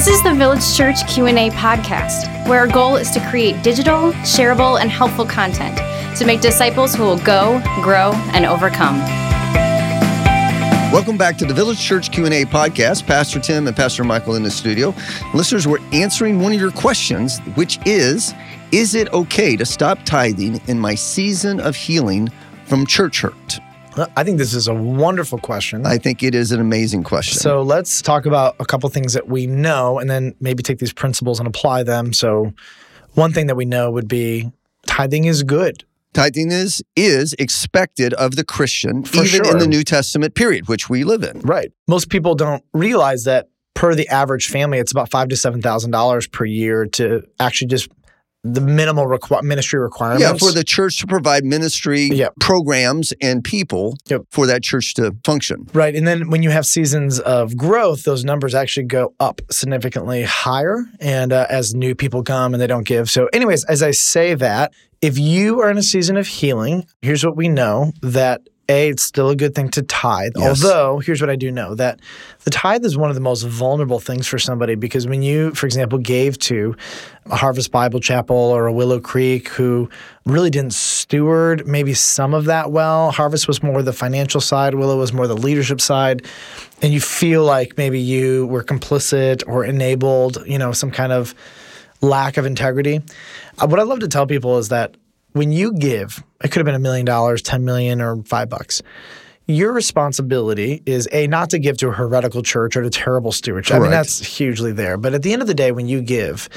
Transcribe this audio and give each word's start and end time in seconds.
This 0.00 0.16
is 0.16 0.22
the 0.22 0.32
Village 0.32 0.74
Church 0.74 1.06
Q&A 1.08 1.50
podcast, 1.50 2.48
where 2.48 2.60
our 2.60 2.66
goal 2.66 2.96
is 2.96 3.10
to 3.10 3.20
create 3.28 3.62
digital, 3.62 4.12
shareable, 4.22 4.80
and 4.80 4.90
helpful 4.90 5.26
content 5.26 5.76
to 6.16 6.24
make 6.24 6.40
disciples 6.40 6.94
who 6.94 7.02
will 7.02 7.18
go, 7.18 7.60
grow, 7.82 8.12
and 8.32 8.46
overcome. 8.46 8.96
Welcome 10.90 11.18
back 11.18 11.36
to 11.36 11.44
the 11.44 11.52
Village 11.52 11.78
Church 11.78 12.10
Q&A 12.10 12.46
podcast. 12.46 13.06
Pastor 13.06 13.40
Tim 13.40 13.66
and 13.66 13.76
Pastor 13.76 14.02
Michael 14.02 14.36
in 14.36 14.42
the 14.42 14.50
studio. 14.50 14.94
Listeners, 15.34 15.68
we're 15.68 15.86
answering 15.92 16.40
one 16.40 16.54
of 16.54 16.58
your 16.58 16.72
questions, 16.72 17.38
which 17.54 17.78
is, 17.84 18.32
is 18.72 18.94
it 18.94 19.12
okay 19.12 19.54
to 19.54 19.66
stop 19.66 19.98
tithing 20.06 20.62
in 20.66 20.78
my 20.78 20.94
season 20.94 21.60
of 21.60 21.76
healing 21.76 22.30
from 22.64 22.86
church 22.86 23.20
hurt? 23.20 23.60
I 23.96 24.24
think 24.24 24.38
this 24.38 24.54
is 24.54 24.68
a 24.68 24.74
wonderful 24.74 25.38
question. 25.38 25.84
I 25.84 25.98
think 25.98 26.22
it 26.22 26.34
is 26.34 26.52
an 26.52 26.60
amazing 26.60 27.02
question. 27.02 27.38
So 27.38 27.62
let's 27.62 28.02
talk 28.02 28.26
about 28.26 28.56
a 28.60 28.64
couple 28.64 28.88
things 28.88 29.12
that 29.14 29.28
we 29.28 29.46
know 29.46 29.98
and 29.98 30.08
then 30.08 30.34
maybe 30.40 30.62
take 30.62 30.78
these 30.78 30.92
principles 30.92 31.38
and 31.38 31.46
apply 31.46 31.82
them. 31.82 32.12
So 32.12 32.52
one 33.14 33.32
thing 33.32 33.46
that 33.48 33.56
we 33.56 33.64
know 33.64 33.90
would 33.90 34.08
be 34.08 34.50
tithing 34.86 35.24
is 35.24 35.42
good. 35.42 35.84
Tithing 36.12 36.50
is 36.50 36.82
is 36.96 37.34
expected 37.38 38.14
of 38.14 38.34
the 38.34 38.44
Christian, 38.44 39.04
For 39.04 39.24
even 39.24 39.46
in 39.46 39.58
the 39.58 39.66
New 39.68 39.84
Testament 39.84 40.34
period, 40.34 40.68
which 40.68 40.88
we 40.88 41.04
live 41.04 41.22
in. 41.22 41.40
Right. 41.40 41.70
Most 41.86 42.10
people 42.10 42.34
don't 42.34 42.64
realize 42.72 43.24
that 43.24 43.48
per 43.74 43.94
the 43.94 44.08
average 44.08 44.48
family, 44.48 44.78
it's 44.78 44.90
about 44.90 45.10
five 45.10 45.28
to 45.28 45.36
seven 45.36 45.62
thousand 45.62 45.92
dollars 45.92 46.26
per 46.26 46.44
year 46.44 46.86
to 46.86 47.22
actually 47.38 47.68
just 47.68 47.88
the 48.42 48.60
minimal 48.60 49.06
requi- 49.06 49.42
ministry 49.42 49.78
requirements. 49.78 50.22
Yeah, 50.22 50.34
for 50.48 50.52
the 50.52 50.64
church 50.64 50.98
to 51.00 51.06
provide 51.06 51.44
ministry 51.44 52.04
Yep. 52.06 52.34
programs 52.40 53.12
and 53.20 53.44
people 53.44 53.96
Yep. 54.08 54.22
for 54.30 54.46
that 54.46 54.62
church 54.62 54.94
to 54.94 55.14
function. 55.24 55.66
Right. 55.74 55.94
And 55.94 56.06
then 56.06 56.30
when 56.30 56.42
you 56.42 56.50
have 56.50 56.64
seasons 56.64 57.20
of 57.20 57.56
growth, 57.56 58.04
those 58.04 58.24
numbers 58.24 58.54
actually 58.54 58.86
go 58.86 59.12
up 59.20 59.42
significantly 59.50 60.22
higher. 60.22 60.84
And 61.00 61.32
uh, 61.32 61.46
as 61.50 61.74
new 61.74 61.94
people 61.94 62.22
come 62.22 62.54
and 62.54 62.60
they 62.62 62.66
don't 62.66 62.86
give. 62.86 63.10
So, 63.10 63.28
anyways, 63.32 63.64
as 63.64 63.82
I 63.82 63.90
say 63.90 64.34
that, 64.34 64.72
if 65.02 65.18
you 65.18 65.60
are 65.60 65.70
in 65.70 65.76
a 65.78 65.82
season 65.82 66.16
of 66.16 66.26
healing, 66.26 66.86
here's 67.02 67.24
what 67.24 67.36
we 67.36 67.48
know 67.48 67.92
that 68.02 68.40
A, 68.70 68.88
it's 68.90 69.02
still 69.02 69.30
a 69.30 69.36
good 69.36 69.54
thing 69.54 69.68
to 69.70 69.82
tithe. 69.82 70.32
Yes. 70.36 70.64
Although, 70.64 71.00
here's 71.00 71.20
what 71.20 71.28
I 71.28 71.36
do 71.36 71.50
know 71.50 71.74
that 71.74 72.00
the 72.44 72.50
tithe 72.50 72.84
is 72.84 72.96
one 72.96 73.10
of 73.10 73.14
the 73.16 73.20
most 73.20 73.42
vulnerable 73.42 73.98
things 73.98 74.26
for 74.26 74.38
somebody 74.38 74.74
because 74.74 75.06
when 75.06 75.22
you, 75.22 75.52
for 75.54 75.66
example, 75.66 75.98
gave 75.98 76.38
to 76.38 76.76
a 77.26 77.36
Harvest 77.36 77.70
Bible 77.70 78.00
Chapel 78.00 78.36
or 78.36 78.66
a 78.66 78.72
Willow 78.72 79.00
Creek 79.00 79.48
who 79.48 79.90
really 80.24 80.50
didn't 80.50 80.72
steward 80.72 81.66
maybe 81.66 81.94
some 81.94 82.32
of 82.32 82.44
that 82.44 82.70
well, 82.70 83.10
Harvest 83.10 83.48
was 83.48 83.62
more 83.62 83.82
the 83.82 83.92
financial 83.92 84.40
side, 84.40 84.74
Willow 84.74 84.98
was 84.98 85.12
more 85.12 85.26
the 85.26 85.36
leadership 85.36 85.80
side, 85.80 86.24
and 86.80 86.92
you 86.92 87.00
feel 87.00 87.44
like 87.44 87.76
maybe 87.76 88.00
you 88.00 88.46
were 88.46 88.62
complicit 88.62 89.42
or 89.46 89.64
enabled, 89.64 90.38
you 90.46 90.58
know, 90.58 90.72
some 90.72 90.90
kind 90.90 91.12
of 91.12 91.34
lack 92.00 92.36
of 92.36 92.46
integrity. 92.46 93.00
Uh, 93.58 93.66
what 93.66 93.80
I 93.80 93.82
love 93.82 94.00
to 94.00 94.08
tell 94.08 94.26
people 94.26 94.58
is 94.58 94.68
that 94.68 94.96
when 95.32 95.52
you 95.52 95.72
give, 95.72 96.22
it 96.42 96.50
could 96.50 96.60
have 96.60 96.66
been 96.66 96.74
a 96.74 96.80
million 96.80 97.06
dollars, 97.06 97.42
10 97.42 97.64
million, 97.64 98.00
or 98.00 98.22
five 98.24 98.48
bucks. 98.48 98.82
Your 99.46 99.72
responsibility 99.72 100.80
is 100.86 101.08
a 101.10 101.26
not 101.26 101.50
to 101.50 101.58
give 101.58 101.76
to 101.78 101.88
a 101.88 101.92
heretical 101.92 102.42
church 102.42 102.76
or 102.76 102.82
to 102.82 102.90
terrible 102.90 103.32
stewardship. 103.32 103.76
I 103.76 103.80
mean, 103.80 103.90
that's 103.90 104.24
hugely 104.24 104.70
there. 104.70 104.96
But 104.96 105.12
at 105.12 105.22
the 105.22 105.32
end 105.32 105.42
of 105.42 105.48
the 105.48 105.54
day, 105.54 105.72
when 105.72 105.88
you 105.88 106.02
give, 106.02 106.48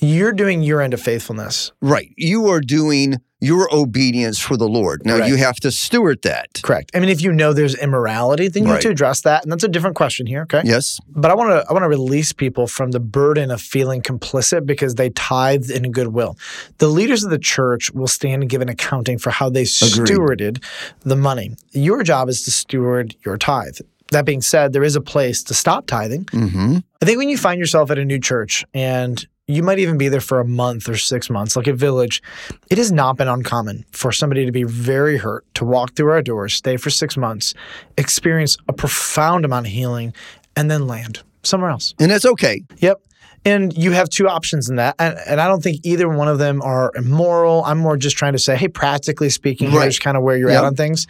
you're 0.00 0.32
doing 0.32 0.62
your 0.62 0.80
end 0.80 0.94
of 0.94 1.00
faithfulness. 1.00 1.72
Right. 1.80 2.12
You 2.16 2.46
are 2.48 2.60
doing 2.60 3.16
your 3.40 3.68
obedience 3.74 4.38
for 4.38 4.56
the 4.56 4.68
Lord. 4.68 5.02
Now 5.04 5.18
Right. 5.18 5.28
you 5.28 5.34
have 5.36 5.56
to 5.56 5.72
steward 5.72 6.22
that. 6.22 6.60
Correct. 6.62 6.92
I 6.94 7.00
mean, 7.00 7.08
if 7.08 7.20
you 7.20 7.32
know 7.32 7.52
there's 7.52 7.74
immorality, 7.74 8.46
then 8.46 8.62
you 8.62 8.68
Right. 8.68 8.74
have 8.76 8.82
to 8.82 8.88
address 8.90 9.22
that, 9.22 9.42
and 9.42 9.50
that's 9.50 9.64
a 9.64 9.68
different 9.68 9.96
question 9.96 10.26
here. 10.26 10.42
Okay. 10.42 10.62
Yes. 10.64 11.00
But 11.08 11.32
I 11.32 11.34
want 11.34 11.50
to 11.50 11.66
I 11.68 11.72
want 11.72 11.82
to 11.82 11.88
release 11.88 12.32
people 12.32 12.68
from 12.68 12.92
the 12.92 13.00
burden 13.00 13.50
of 13.50 13.60
feeling 13.60 14.00
complicit 14.00 14.64
because 14.64 14.94
they 14.94 15.10
tithed 15.10 15.70
in 15.70 15.90
goodwill. 15.90 16.36
The 16.78 16.86
leaders 16.86 17.24
of 17.24 17.30
the 17.30 17.38
church 17.38 17.90
will 17.92 18.06
stand 18.06 18.42
and 18.42 18.50
give 18.50 18.60
an 18.62 18.68
accounting 18.68 19.18
for 19.18 19.30
how 19.30 19.50
they 19.50 19.64
stewarded 19.64 20.62
the 21.00 21.16
money. 21.16 21.56
Your 21.72 22.04
job 22.04 22.28
is 22.28 22.42
to 22.42 22.52
steward 22.52 23.16
your 23.24 23.36
tithe. 23.36 23.78
That 24.12 24.24
being 24.24 24.42
said, 24.42 24.72
there 24.72 24.84
is 24.84 24.94
a 24.94 25.00
place 25.00 25.42
to 25.44 25.54
stop 25.54 25.86
tithing. 25.88 26.26
Mm-hmm. 26.26 26.76
I 27.00 27.04
think 27.06 27.18
when 27.18 27.28
you 27.28 27.38
find 27.38 27.58
yourself 27.58 27.90
at 27.90 27.98
a 27.98 28.04
new 28.04 28.20
church 28.20 28.64
and 28.74 29.26
you 29.54 29.62
might 29.62 29.78
even 29.78 29.98
be 29.98 30.08
there 30.08 30.20
for 30.20 30.40
a 30.40 30.44
month 30.44 30.88
or 30.88 30.96
six 30.96 31.28
months, 31.30 31.56
like 31.56 31.66
a 31.66 31.72
village, 31.72 32.22
it 32.70 32.78
has 32.78 32.90
not 32.92 33.16
been 33.16 33.28
uncommon 33.28 33.84
for 33.92 34.12
somebody 34.12 34.44
to 34.46 34.52
be 34.52 34.64
very 34.64 35.16
hurt, 35.18 35.44
to 35.54 35.64
walk 35.64 35.94
through 35.94 36.10
our 36.10 36.22
doors, 36.22 36.54
stay 36.54 36.76
for 36.76 36.90
six 36.90 37.16
months, 37.16 37.54
experience 37.96 38.56
a 38.68 38.72
profound 38.72 39.44
amount 39.44 39.66
of 39.66 39.72
healing, 39.72 40.12
and 40.56 40.70
then 40.70 40.86
land 40.86 41.22
somewhere 41.42 41.70
else. 41.70 41.94
And 41.98 42.10
that's 42.10 42.26
okay. 42.26 42.62
Yep. 42.78 43.00
And 43.44 43.76
you 43.76 43.90
have 43.90 44.08
two 44.08 44.28
options 44.28 44.70
in 44.70 44.76
that. 44.76 44.94
And, 45.00 45.18
and 45.26 45.40
I 45.40 45.48
don't 45.48 45.62
think 45.62 45.80
either 45.84 46.08
one 46.08 46.28
of 46.28 46.38
them 46.38 46.62
are 46.62 46.92
immoral. 46.94 47.64
I'm 47.64 47.78
more 47.78 47.96
just 47.96 48.16
trying 48.16 48.34
to 48.34 48.38
say, 48.38 48.56
hey, 48.56 48.68
practically 48.68 49.30
speaking, 49.30 49.72
Right. 49.72 49.82
here's 49.82 49.98
kind 49.98 50.16
of 50.16 50.22
where 50.22 50.36
you're 50.36 50.50
Yep. 50.50 50.58
at 50.58 50.64
on 50.64 50.76
things. 50.76 51.08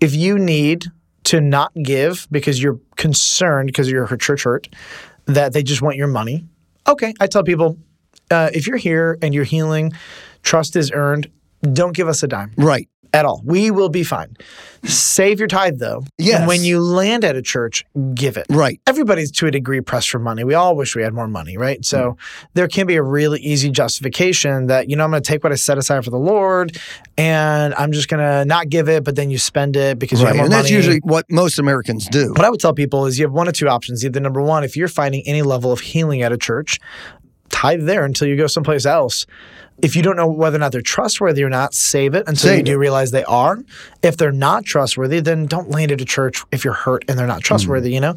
If 0.00 0.14
you 0.14 0.38
need 0.38 0.84
to 1.24 1.40
not 1.40 1.72
give 1.82 2.28
because 2.30 2.62
you're 2.62 2.78
concerned 2.96 3.68
because 3.68 3.90
you're 3.90 4.04
her 4.06 4.16
church 4.18 4.42
hurt, 4.44 4.68
that 5.26 5.52
they 5.54 5.62
just 5.62 5.80
want 5.80 5.96
your 5.96 6.08
money, 6.08 6.44
okay. 6.86 7.14
I 7.20 7.26
tell 7.26 7.42
people, 7.42 7.78
uh, 8.30 8.50
if 8.52 8.66
you're 8.66 8.76
here 8.76 9.18
and 9.22 9.34
you're 9.34 9.44
healing, 9.44 9.92
trust 10.42 10.76
is 10.76 10.90
earned, 10.92 11.30
don't 11.62 11.94
give 11.94 12.08
us 12.08 12.22
a 12.22 12.28
dime 12.28 12.52
Right. 12.56 12.88
at 13.14 13.24
all. 13.26 13.42
We 13.44 13.70
will 13.70 13.88
be 13.90 14.02
fine. 14.04 14.36
Save 14.84 15.38
your 15.38 15.46
tithe 15.48 15.78
though. 15.78 16.02
Yes. 16.18 16.38
And 16.40 16.48
when 16.48 16.64
you 16.64 16.80
land 16.80 17.24
at 17.24 17.36
a 17.36 17.42
church, 17.42 17.84
give 18.14 18.36
it 18.36 18.46
Right. 18.50 18.80
everybody's 18.86 19.30
to 19.32 19.46
a 19.46 19.50
degree 19.50 19.80
pressed 19.80 20.10
for 20.10 20.18
money. 20.18 20.42
We 20.44 20.54
all 20.54 20.74
wish 20.74 20.96
we 20.96 21.02
had 21.02 21.12
more 21.14 21.28
money, 21.28 21.56
right? 21.56 21.84
So 21.84 21.98
Mm. 21.98 22.16
there 22.54 22.66
can 22.68 22.86
be 22.86 22.96
a 22.96 23.02
really 23.02 23.38
easy 23.40 23.70
justification 23.70 24.66
that, 24.68 24.88
you 24.90 24.96
know, 24.96 25.04
I'm 25.04 25.10
going 25.10 25.22
to 25.22 25.26
take 25.28 25.44
what 25.44 25.52
I 25.52 25.56
set 25.56 25.78
aside 25.78 26.02
for 26.04 26.10
the 26.10 26.18
Lord 26.18 26.76
and 27.18 27.74
I'm 27.74 27.92
just 27.92 28.08
going 28.08 28.20
to 28.26 28.44
not 28.44 28.70
give 28.70 28.88
it, 28.88 29.04
but 29.04 29.14
then 29.14 29.30
you 29.30 29.38
spend 29.38 29.76
it 29.76 29.98
because 29.98 30.20
you 30.20 30.26
have 30.26 30.34
more 30.36 30.46
And 30.46 30.52
that's 30.52 30.64
money. 30.64 30.74
usually 30.76 30.98
what 31.04 31.26
most 31.30 31.58
Americans 31.58 32.08
do. 32.08 32.30
what 32.32 32.44
I 32.44 32.50
would 32.50 32.60
tell 32.60 32.72
people 32.74 33.06
is 33.06 33.18
you 33.18 33.26
have 33.26 33.32
one 33.32 33.46
of 33.46 33.54
two 33.54 33.68
options. 33.68 34.04
Either 34.04 34.18
number 34.20 34.42
one, 34.42 34.64
if 34.64 34.76
you're 34.76 34.88
finding 34.88 35.22
any 35.26 35.42
level 35.42 35.70
of 35.70 35.80
healing 35.80 36.22
at 36.22 36.32
a 36.32 36.36
church, 36.38 36.80
tithe 37.52 37.84
there 37.86 38.04
until 38.04 38.26
you 38.26 38.36
go 38.36 38.48
someplace 38.48 38.84
else. 38.84 39.26
If 39.82 39.94
you 39.96 40.02
don't 40.02 40.16
know 40.16 40.28
whether 40.28 40.56
or 40.56 40.60
not 40.60 40.72
they're 40.72 40.80
trustworthy 40.82 41.42
or 41.44 41.48
not, 41.48 41.74
save 41.74 42.14
it 42.14 42.24
until 42.26 42.50
Save 42.50 42.58
you 42.58 42.64
do 42.64 42.78
realize 42.78 43.10
they 43.10 43.24
are. 43.24 43.58
If 44.02 44.16
they're 44.16 44.30
not 44.32 44.64
trustworthy, 44.64 45.20
then 45.20 45.46
don't 45.46 45.70
land 45.70 45.90
at 45.92 46.00
a 46.00 46.04
church 46.04 46.42
if 46.52 46.64
you're 46.64 46.74
hurt 46.74 47.04
and 47.08 47.18
they're 47.18 47.26
not 47.26 47.42
trustworthy, 47.42 47.90
Mm. 47.90 47.94
you 47.94 48.00
know? 48.00 48.16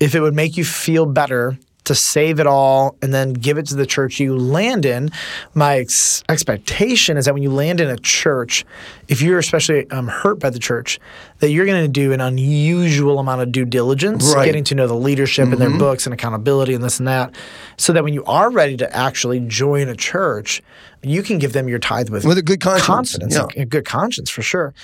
If 0.00 0.14
it 0.14 0.20
would 0.20 0.34
make 0.34 0.56
you 0.56 0.64
feel 0.64 1.06
better 1.06 1.58
to 1.84 1.94
save 1.94 2.38
it 2.40 2.46
all 2.46 2.96
and 3.02 3.12
then 3.14 3.32
give 3.32 3.56
it 3.58 3.66
to 3.66 3.74
the 3.74 3.86
church 3.86 4.20
you 4.20 4.36
land 4.36 4.84
in, 4.84 5.10
my 5.54 5.78
ex- 5.78 6.22
expectation 6.28 7.16
is 7.16 7.24
that 7.24 7.34
when 7.34 7.42
you 7.42 7.50
land 7.50 7.80
in 7.80 7.88
a 7.88 7.96
church, 7.96 8.64
if 9.08 9.22
you're 9.22 9.38
especially 9.38 9.90
um, 9.90 10.08
hurt 10.08 10.38
by 10.38 10.50
the 10.50 10.58
church, 10.58 10.98
that 11.38 11.50
you're 11.50 11.66
going 11.66 11.82
to 11.82 11.88
do 11.88 12.12
an 12.12 12.20
unusual 12.20 13.18
amount 13.18 13.40
of 13.40 13.50
due 13.52 13.64
diligence, 13.64 14.24
Right. 14.26 14.36
Mm-hmm. 14.36 14.44
getting 14.44 14.64
to 14.64 14.74
know 14.74 14.86
the 14.86 14.94
leadership 14.94 15.48
and 15.48 15.58
their 15.58 15.76
books 15.78 16.06
and 16.06 16.12
accountability 16.14 16.74
and 16.74 16.84
this 16.84 16.98
and 16.98 17.08
that, 17.08 17.34
so 17.76 17.92
that 17.92 18.04
when 18.04 18.12
you 18.14 18.24
are 18.24 18.50
ready 18.50 18.76
to 18.76 18.96
actually 18.96 19.40
join 19.40 19.88
a 19.88 19.96
church, 19.96 20.62
you 21.02 21.22
can 21.22 21.38
give 21.38 21.52
them 21.54 21.66
your 21.68 21.78
tithe 21.78 22.10
with, 22.10 22.24
With 22.26 22.36
a 22.38 22.42
good 22.42 22.60
conscience. 22.60 22.86
confidence, 22.86 23.34
Yeah. 23.34 23.62
a 23.62 23.64
good 23.64 23.84
conscience 23.86 24.28
for 24.28 24.42
sure. 24.42 24.74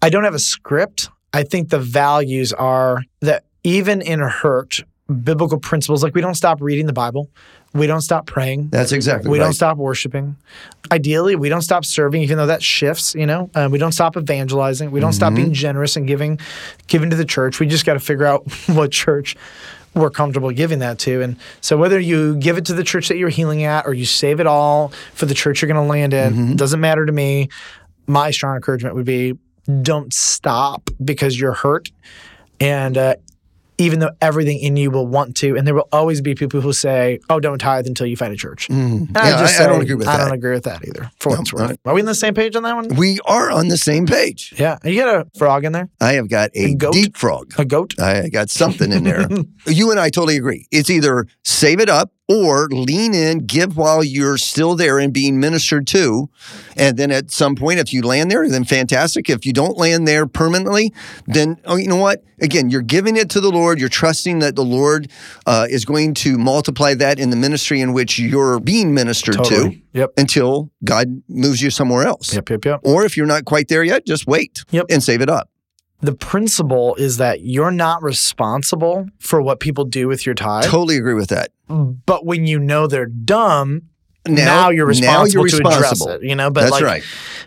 I 0.00 0.10
don't 0.10 0.24
have 0.24 0.34
a 0.34 0.38
script. 0.38 1.08
I 1.32 1.42
think 1.42 1.68
the 1.70 1.78
values 1.80 2.52
are 2.52 3.02
that 3.20 3.44
even 3.64 4.00
in 4.00 4.20
a 4.20 4.28
hurt, 4.28 4.80
biblical 5.10 5.58
principles 5.58 6.02
like 6.02 6.14
we 6.14 6.20
don't 6.20 6.34
stop 6.34 6.60
reading 6.60 6.86
the 6.86 6.92
Bible, 6.92 7.28
we 7.74 7.86
don't 7.86 8.00
stop 8.00 8.26
praying, 8.26 8.68
That's 8.70 8.92
exactly 8.92 9.30
we 9.30 9.38
right. 9.38 9.44
don't 9.44 9.52
stop 9.52 9.76
worshiping. 9.76 10.36
Ideally, 10.92 11.36
we 11.36 11.48
don't 11.48 11.62
stop 11.62 11.84
serving, 11.84 12.22
even 12.22 12.36
though 12.36 12.46
that 12.46 12.62
shifts. 12.62 13.14
You 13.14 13.26
know, 13.26 13.50
uh, 13.54 13.68
we 13.70 13.78
don't 13.78 13.92
stop 13.92 14.16
evangelizing. 14.16 14.90
We 14.90 15.00
don't 15.00 15.12
stop 15.12 15.28
Mm-hmm. 15.32 15.36
being 15.42 15.52
generous 15.54 15.96
and 15.96 16.06
giving, 16.06 16.40
giving 16.88 17.10
to 17.10 17.16
the 17.16 17.24
church. 17.24 17.60
We 17.60 17.66
just 17.66 17.86
got 17.86 17.94
to 17.94 18.00
figure 18.00 18.26
out 18.26 18.44
what 18.66 18.90
church 18.92 19.36
we're 19.94 20.10
comfortable 20.10 20.50
giving 20.52 20.78
that 20.80 20.98
to. 21.00 21.20
And 21.22 21.36
so, 21.60 21.76
whether 21.76 21.98
you 21.98 22.36
give 22.36 22.56
it 22.58 22.64
to 22.66 22.74
the 22.74 22.84
church 22.84 23.08
that 23.08 23.16
you're 23.18 23.28
healing 23.28 23.64
at, 23.64 23.86
or 23.86 23.94
you 23.94 24.04
save 24.04 24.38
it 24.40 24.46
all 24.46 24.88
for 25.14 25.26
the 25.26 25.34
church 25.34 25.60
you're 25.62 25.70
going 25.72 25.84
to 25.84 25.88
land 25.90 26.12
in, 26.14 26.32
Mm-hmm. 26.32 26.54
doesn't 26.56 26.80
matter 26.80 27.04
to 27.06 27.12
me. 27.12 27.48
My 28.06 28.30
strong 28.30 28.54
encouragement 28.56 28.94
would 28.96 29.04
be: 29.06 29.34
don't 29.82 30.12
stop 30.12 30.90
because 31.04 31.38
you're 31.38 31.52
hurt, 31.54 31.90
and 32.60 32.96
uh, 32.98 33.14
even 33.80 33.98
though 33.98 34.10
everything 34.20 34.58
in 34.60 34.76
you 34.76 34.90
will 34.90 35.06
want 35.06 35.36
to, 35.38 35.56
and 35.56 35.66
there 35.66 35.74
will 35.74 35.88
always 35.90 36.20
be 36.20 36.34
people 36.34 36.60
who 36.60 36.72
say, 36.72 37.18
"Oh, 37.28 37.40
don't 37.40 37.58
tithe 37.58 37.86
until 37.86 38.06
you 38.06 38.16
find 38.16 38.32
a 38.32 38.36
church." 38.36 38.68
Mm. 38.68 39.08
Yeah, 39.14 39.20
I- 39.22 39.64
I 39.64 39.66
don't 39.66 39.82
agree 39.82 39.94
with 39.94 40.06
I 40.06 40.16
that. 40.18 40.24
don't 40.24 40.34
agree 40.34 40.52
with 40.52 40.64
that 40.64 40.86
either. 40.86 41.10
For 41.18 41.30
No, 41.36 41.42
worth. 41.52 41.78
Are 41.84 41.94
we 41.94 42.00
on 42.00 42.06
the 42.06 42.14
same 42.14 42.34
page 42.34 42.54
on 42.56 42.62
that 42.64 42.74
one? 42.76 42.88
We 42.96 43.18
are 43.24 43.50
on 43.50 43.68
the 43.68 43.76
same 43.78 44.06
page. 44.06 44.54
Yeah. 44.58 44.78
You 44.84 45.00
got 45.00 45.14
a 45.14 45.26
frog 45.38 45.64
in 45.64 45.72
there? 45.72 45.88
I 46.00 46.12
have 46.14 46.28
got 46.28 46.50
a, 46.54 46.64
A 46.70 46.74
goat? 46.74 46.92
deep 46.92 47.16
frog. 47.16 47.52
A 47.58 47.64
goat? 47.64 47.98
I 48.00 48.28
got 48.28 48.50
something 48.50 48.92
in 48.92 49.04
there. 49.04 49.26
you 49.66 49.90
and 49.90 49.98
I 49.98 50.10
totally 50.10 50.36
agree. 50.36 50.66
It's 50.70 50.90
either 50.90 51.26
save 51.44 51.80
it 51.80 51.88
up 51.88 52.12
or 52.30 52.68
lean 52.70 53.12
in, 53.12 53.44
give 53.46 53.76
while 53.76 54.04
you're 54.04 54.38
still 54.38 54.76
there 54.76 55.00
and 55.00 55.12
being 55.12 55.40
ministered 55.40 55.84
to. 55.88 56.28
And 56.76 56.96
then 56.96 57.10
at 57.10 57.32
some 57.32 57.56
point, 57.56 57.80
if 57.80 57.92
you 57.92 58.02
land 58.02 58.30
there, 58.30 58.48
then 58.48 58.62
fantastic. 58.64 59.28
If 59.28 59.44
you 59.44 59.52
don't 59.52 59.76
land 59.76 60.06
there 60.06 60.26
permanently, 60.28 60.94
then, 61.26 61.56
oh, 61.64 61.74
you 61.74 61.88
know 61.88 61.96
what? 61.96 62.22
Again, 62.40 62.70
you're 62.70 62.82
giving 62.82 63.16
it 63.16 63.28
to 63.30 63.40
the 63.40 63.50
Lord. 63.50 63.80
You're 63.80 63.88
trusting 63.88 64.38
that 64.38 64.54
the 64.54 64.64
Lord 64.64 65.10
uh, 65.44 65.66
is 65.68 65.84
going 65.84 66.14
to 66.14 66.38
multiply 66.38 66.94
that 66.94 67.18
in 67.18 67.30
the 67.30 67.36
ministry 67.36 67.80
in 67.80 67.92
which 67.92 68.18
you're 68.18 68.60
being 68.60 68.94
ministered 68.94 69.34
Totally. 69.36 69.70
to 69.74 69.80
Yep. 69.92 70.10
until 70.16 70.70
God 70.84 71.22
moves 71.28 71.60
you 71.60 71.68
somewhere 71.70 72.06
else. 72.06 72.32
Yep. 72.32 72.48
Yep. 72.48 72.64
Yep. 72.64 72.80
Or 72.84 73.04
if 73.04 73.16
you're 73.16 73.26
not 73.26 73.44
quite 73.44 73.66
there 73.66 73.82
yet, 73.82 74.06
just 74.06 74.24
wait 74.28 74.62
Yep. 74.70 74.86
and 74.88 75.02
save 75.02 75.20
it 75.20 75.28
up. 75.28 75.49
The 76.02 76.14
principle 76.14 76.94
is 76.96 77.18
that 77.18 77.42
you're 77.42 77.70
not 77.70 78.02
responsible 78.02 79.06
for 79.18 79.42
what 79.42 79.60
people 79.60 79.84
do 79.84 80.08
with 80.08 80.24
your 80.24 80.34
tithe. 80.34 80.64
Totally 80.64 80.96
agree 80.96 81.14
with 81.14 81.28
that. 81.28 81.50
But 81.68 82.24
when 82.24 82.46
you 82.46 82.58
know 82.58 82.86
they're 82.86 83.06
dumb, 83.06 83.82
now, 84.26 84.68
you're 84.70 84.86
responsible 84.86 85.12
now 85.12 85.24
you're 85.24 85.48
to 85.48 85.56
responsible. 85.56 86.08
address 86.08 86.22
it. 86.22 86.28
You 86.28 86.34
know, 86.34 86.50
but 86.50 86.60
That's 86.62 86.72
like 86.72 86.82
right. 86.82 87.02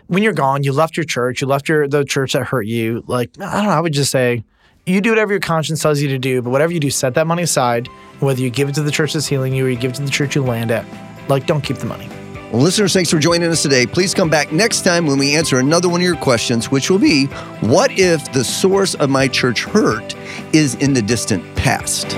when 0.08 0.22
you're 0.22 0.32
gone, 0.32 0.64
you 0.64 0.72
left 0.72 0.96
your 0.96 1.04
church, 1.04 1.40
you 1.40 1.46
left 1.46 1.68
your 1.68 1.86
the 1.86 2.04
church 2.04 2.32
that 2.32 2.44
hurt 2.44 2.66
you. 2.66 3.04
Like 3.06 3.30
I 3.40 3.56
don't 3.56 3.64
know, 3.66 3.70
I 3.70 3.80
would 3.80 3.92
just 3.92 4.10
say 4.10 4.44
you 4.86 5.00
do 5.00 5.10
whatever 5.10 5.32
your 5.32 5.40
conscience 5.40 5.80
tells 5.82 6.00
you 6.00 6.08
to 6.08 6.18
do, 6.18 6.42
but 6.42 6.50
whatever 6.50 6.72
you 6.72 6.80
do, 6.80 6.90
set 6.90 7.14
that 7.14 7.26
money 7.26 7.42
aside. 7.42 7.88
Whether 8.20 8.40
you 8.40 8.50
give 8.50 8.68
it 8.68 8.74
to 8.76 8.82
the 8.82 8.90
church 8.90 9.12
that's 9.12 9.26
healing 9.26 9.54
you 9.54 9.66
or 9.66 9.70
you 9.70 9.76
give 9.76 9.92
it 9.92 9.94
to 9.96 10.02
the 10.02 10.10
church 10.10 10.34
you 10.34 10.42
land 10.42 10.70
at, 10.70 10.84
like 11.28 11.46
don't 11.46 11.62
keep 11.62 11.76
the 11.78 11.86
money. 11.86 12.08
Well, 12.54 12.62
listeners, 12.62 12.92
thanks 12.92 13.10
for 13.10 13.18
joining 13.18 13.50
us 13.50 13.62
today. 13.62 13.84
Please 13.84 14.14
come 14.14 14.30
back 14.30 14.52
next 14.52 14.82
time 14.82 15.06
when 15.06 15.18
we 15.18 15.34
answer 15.34 15.58
another 15.58 15.88
one 15.88 16.00
of 16.00 16.06
your 16.06 16.14
questions, 16.14 16.70
which 16.70 16.88
will 16.88 17.00
be 17.00 17.26
What 17.62 17.90
if 17.98 18.32
the 18.32 18.44
source 18.44 18.94
of 18.94 19.10
my 19.10 19.26
church 19.26 19.64
hurt 19.64 20.14
is 20.52 20.76
in 20.76 20.92
the 20.92 21.02
distant 21.02 21.42
past? 21.56 22.14